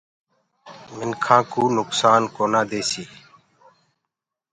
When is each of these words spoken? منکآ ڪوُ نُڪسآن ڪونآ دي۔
منکآ 0.95 1.37
ڪوُ 1.51 1.63
نُڪسآن 1.77 2.21
ڪونآ 2.35 2.61
دي۔ 2.69 2.81